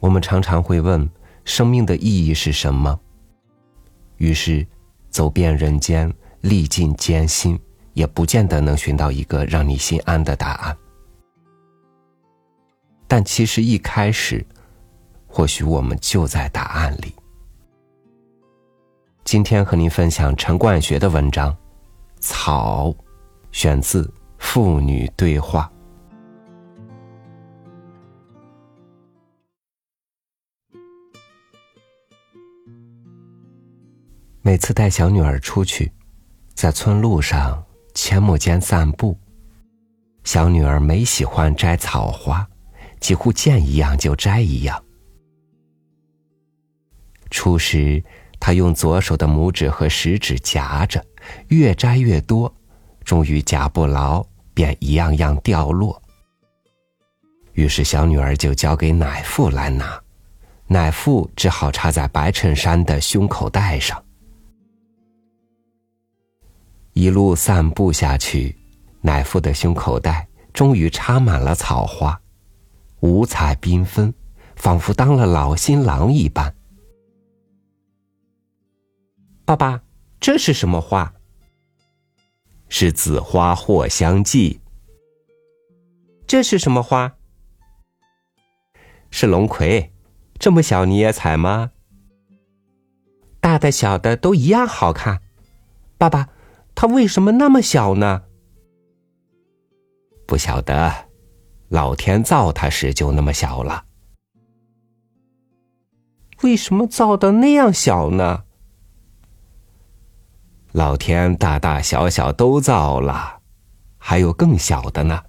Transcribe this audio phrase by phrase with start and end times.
[0.00, 1.08] 我们常常会问：
[1.44, 2.98] 生命的意义是什么？
[4.16, 4.66] 于是，
[5.10, 6.12] 走遍人间，
[6.42, 7.58] 历尽艰辛，
[7.94, 10.76] 也不见得能寻到一个让你心安的答案。
[13.06, 14.44] 但其实一开始，
[15.26, 17.14] 或许我们就在答案里。
[19.24, 21.52] 今天和您分享陈冠学的文章
[22.20, 22.88] 《草》，
[23.50, 24.04] 选自
[24.38, 25.70] 《父女对话》。
[34.42, 35.92] 每次带小女儿出去，
[36.54, 37.62] 在村路上、
[37.94, 39.18] 阡陌间散步，
[40.24, 42.46] 小女儿没喜欢摘草花，
[43.00, 44.82] 几乎见一样就摘一样。
[47.30, 48.02] 初时，
[48.40, 51.04] 她用左手的拇指和食指夹着，
[51.48, 52.52] 越摘越多，
[53.04, 56.00] 终于夹不牢，便一样样掉落。
[57.52, 60.00] 于是，小女儿就交给奶父来拿，
[60.68, 64.02] 奶父只好插在白衬衫的胸口带上。
[66.98, 68.56] 一路散步下去，
[69.02, 72.20] 奶父的胸口袋终于插满了草花，
[72.98, 74.12] 五彩缤纷，
[74.56, 76.52] 仿佛当了老新郎一般。
[79.44, 79.80] 爸爸，
[80.18, 81.14] 这是什么花？
[82.68, 84.60] 是紫花藿香记。
[86.26, 87.14] 这是什么花？
[89.08, 89.92] 是龙葵。
[90.40, 91.70] 这么小你也采吗？
[93.38, 95.20] 大的小的都一样好看。
[95.96, 96.30] 爸爸。
[96.80, 98.22] 它为什么那么小呢？
[100.28, 101.08] 不晓得，
[101.66, 103.84] 老天造它时就那么小了。
[106.42, 108.44] 为什么造的那样小呢？
[110.70, 113.40] 老天大大小小都造了，
[113.96, 115.24] 还有更小的呢。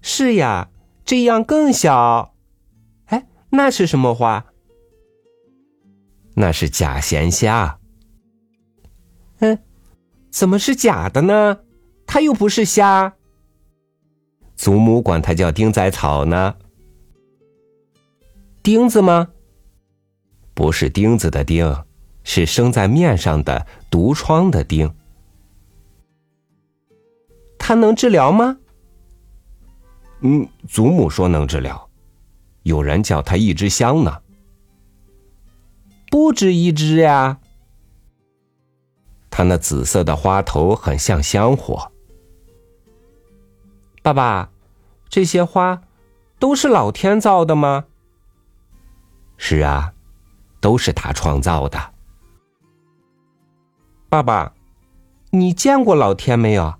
[0.00, 0.70] 是呀，
[1.04, 2.32] 这样更小。
[3.06, 4.46] 哎，那是什么花？
[6.36, 7.77] 那是假咸虾。
[9.38, 9.58] 嗯，
[10.30, 11.58] 怎么是假的呢？
[12.06, 13.14] 它又不是虾。
[14.56, 16.54] 祖母管它叫钉仔草呢。
[18.62, 19.28] 钉子吗？
[20.54, 21.84] 不是钉子的钉，
[22.24, 24.92] 是生在面上的毒疮的钉。
[27.58, 28.58] 它能治疗吗？
[30.20, 31.88] 嗯，祖母说能治疗。
[32.64, 34.20] 有人叫它一支香呢。
[36.10, 37.38] 不止一支呀。
[39.38, 41.92] 它那紫色的花头很像香火。
[44.02, 44.50] 爸爸，
[45.08, 45.80] 这些花
[46.40, 47.84] 都是老天造的吗？
[49.36, 49.92] 是啊，
[50.60, 51.78] 都是他创造的。
[54.08, 54.54] 爸爸，
[55.30, 56.74] 你见过老天没有？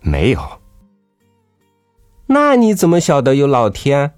[0.00, 0.60] 没有。
[2.26, 4.14] 那你怎么晓得有老天？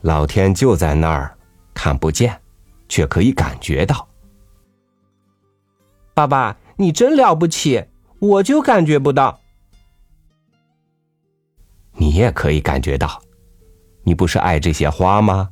[0.00, 1.36] 老天就在那儿，
[1.74, 2.40] 看不见，
[2.88, 4.08] 却可以感觉到。
[6.14, 7.86] 爸爸，你真了不起，
[8.20, 9.40] 我就感觉不到。
[11.96, 13.20] 你也可以感觉到，
[14.04, 15.50] 你不是爱这些花吗？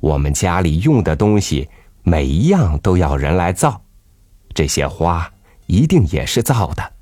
[0.00, 1.68] 我们家里用的东西，
[2.04, 3.82] 每一样都要人来造，
[4.54, 5.32] 这些花
[5.66, 6.92] 一定也是造的。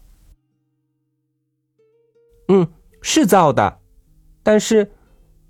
[2.49, 2.67] 嗯，
[3.03, 3.81] 是造的，
[4.43, 4.93] 但是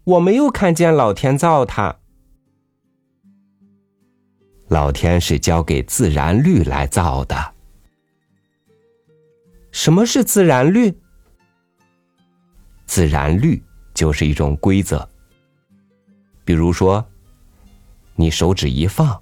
[0.03, 2.01] 我没有看见老天造它。
[4.69, 7.55] 老天是交给自然律来造的。
[9.71, 10.93] 什么是自然律？
[12.87, 13.63] 自然律
[13.95, 15.09] 就是一种规则。
[16.45, 17.05] 比如说，
[18.15, 19.21] 你手指一放，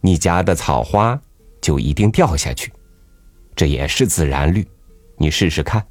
[0.00, 1.20] 你夹的草花
[1.60, 2.72] 就一定掉下去，
[3.54, 4.66] 这也是自然律。
[5.16, 5.86] 你试试看。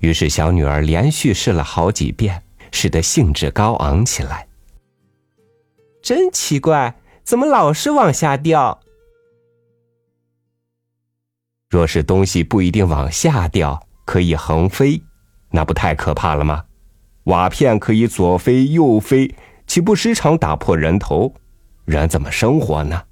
[0.00, 4.46] 于是，小女儿连续试了好几遍，使得兴致高昂起来。
[6.04, 8.78] 真奇怪，怎么老是往下掉？
[11.70, 15.02] 若是东西不一定往下掉，可以横飞，
[15.50, 16.66] 那不太可怕了吗？
[17.24, 19.34] 瓦片可以左飞右飞，
[19.66, 21.32] 岂不时常打破人头？
[21.86, 23.04] 人怎么生活呢？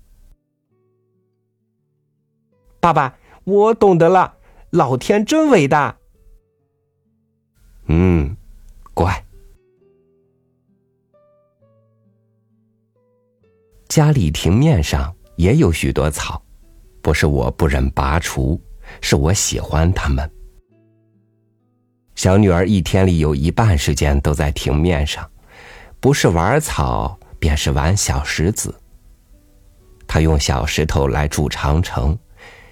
[2.78, 4.34] 爸爸，我懂得了，
[4.68, 5.96] 老天真伟大。
[13.92, 16.42] 家里庭面上也有许多草，
[17.02, 18.58] 不是我不忍拔除，
[19.02, 20.26] 是我喜欢它们。
[22.14, 25.30] 小女儿一天里有一半时间都在庭面上，
[26.00, 28.74] 不是玩草，便是玩小石子。
[30.06, 32.18] 她用小石头来筑长城，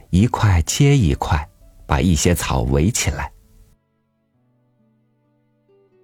[0.09, 1.47] 一块接一块，
[1.87, 3.31] 把一些草围起来。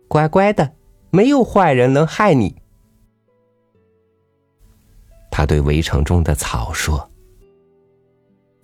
[0.09, 0.75] 乖乖的，
[1.09, 2.55] 没有坏人能害你。”
[5.37, 7.11] 他对围城中的草说。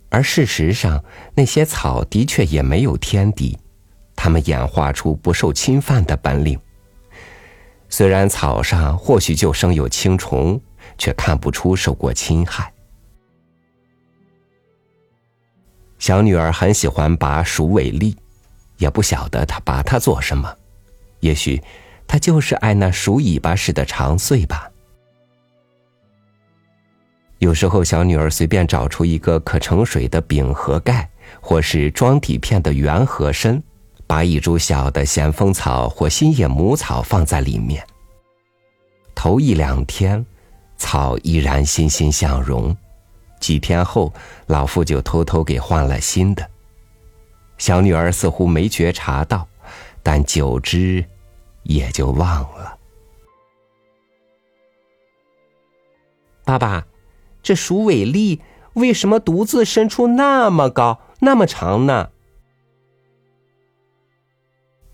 [0.08, 1.04] 而事实上，
[1.34, 3.58] 那些草的确也没有天敌，
[4.16, 6.58] 它们演化出不受侵犯的本领。
[7.90, 10.58] 虽然草上或许就生有青虫，
[10.96, 12.72] 却看不出受过侵害。
[15.98, 18.16] 小女儿很喜欢拔鼠尾栗，
[18.78, 20.56] 也不晓得她拔它做什么，
[21.20, 21.62] 也许
[22.06, 24.71] 她就是爱那鼠尾巴似的长穗吧。
[27.42, 31.10] 有时候，小女儿随便找出一个可盛水的饼盒盖，
[31.40, 33.60] 或是装底片的圆盒身，
[34.06, 37.84] 把一株小的咸丰草或新叶母草放在里面。
[39.12, 40.24] 头一两天，
[40.76, 42.72] 草依然欣欣向荣；
[43.40, 44.14] 几天后，
[44.46, 46.48] 老妇就偷偷给换了新的。
[47.58, 49.44] 小女儿似乎没觉察到，
[50.00, 51.04] 但久之，
[51.64, 52.78] 也就忘了。
[56.44, 56.86] 爸爸。
[57.42, 58.40] 这鼠尾栗
[58.74, 62.08] 为什么独自伸出那么高、那么长呢？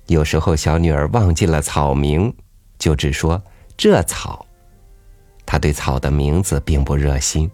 [0.06, 2.34] 有时候小女儿忘记了草名，
[2.78, 3.42] 就只说
[3.76, 4.46] 这草。
[5.44, 7.50] 她对草的名字并不热心，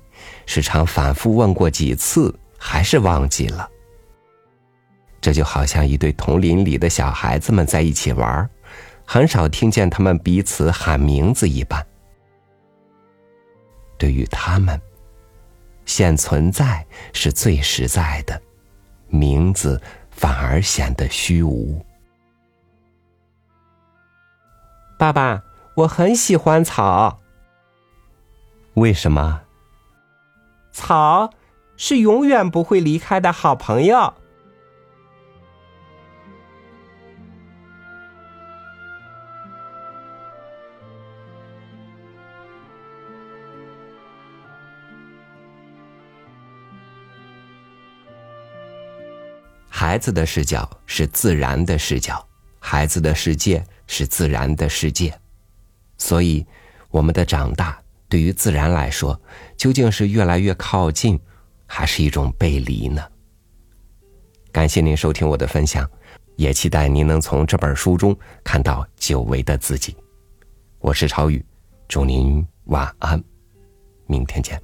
[0.47, 3.69] 时常反复问过几次，还是忘记了。
[5.21, 8.49] 这就好像一对同林里的小孩子们在一起玩，
[9.05, 11.85] 很少听见他们彼此喊名字一般。
[13.99, 14.81] 对于他们，
[15.87, 18.41] 现存在是最实在的，
[19.09, 19.81] 名字
[20.11, 21.85] 反而显得虚无。
[24.99, 25.43] 爸爸，
[25.75, 27.21] 我很喜欢草。
[28.75, 29.43] 为什么？
[30.73, 31.31] 草
[31.77, 34.15] 是永远不会离开的好朋友。
[49.95, 52.27] 孩子的视角是自然的视角，
[52.59, 55.17] 孩子的世界是自然的世界，
[55.99, 56.45] 所以
[56.91, 59.19] 我们的长大对于自然来说，
[59.57, 61.17] 究竟是越来越靠近，
[61.65, 63.07] 还是一种背离呢？
[64.51, 65.89] 感谢您收听我的分享，
[66.35, 69.97] 也期待您能从这本书中看到久违的自己。
[70.81, 71.41] 我是超宇，
[71.87, 73.23] 祝您晚安，
[74.09, 74.61] 明天见。